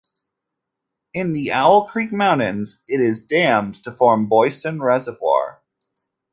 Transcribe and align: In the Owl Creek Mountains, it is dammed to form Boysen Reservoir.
In 1.13 1.33
the 1.33 1.51
Owl 1.51 1.85
Creek 1.85 2.11
Mountains, 2.11 2.81
it 2.87 2.99
is 2.99 3.21
dammed 3.23 3.75
to 3.83 3.91
form 3.91 4.27
Boysen 4.27 4.81
Reservoir. 4.81 5.61